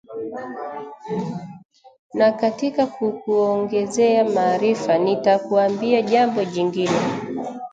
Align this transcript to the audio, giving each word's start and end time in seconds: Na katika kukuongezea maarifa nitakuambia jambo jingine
Na 2.17 2.31
katika 2.31 2.87
kukuongezea 2.87 4.29
maarifa 4.29 4.97
nitakuambia 4.97 6.01
jambo 6.01 6.43
jingine 6.43 6.99